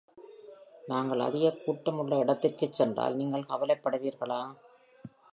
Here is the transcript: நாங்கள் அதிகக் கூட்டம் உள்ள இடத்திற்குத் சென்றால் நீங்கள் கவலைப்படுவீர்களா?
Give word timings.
நாங்கள் 0.87 1.19
அதிகக் 1.19 1.61
கூட்டம் 1.65 1.97
உள்ள 1.97 2.17
இடத்திற்குத் 2.17 2.73
சென்றால் 2.73 3.15
நீங்கள் 3.15 3.45
கவலைப்படுவீர்களா? 3.49 4.41